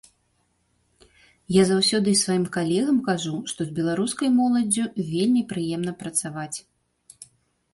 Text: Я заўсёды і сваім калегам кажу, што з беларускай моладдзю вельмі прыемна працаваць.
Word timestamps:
Я 1.55 1.63
заўсёды 1.71 2.07
і 2.13 2.19
сваім 2.21 2.45
калегам 2.55 2.97
кажу, 3.09 3.33
што 3.51 3.59
з 3.67 3.71
беларускай 3.81 4.33
моладдзю 4.39 4.85
вельмі 5.13 5.41
прыемна 5.53 5.91
працаваць. 6.01 6.57